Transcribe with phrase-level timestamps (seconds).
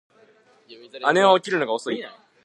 [1.13, 2.03] 姉は起きるのが遅い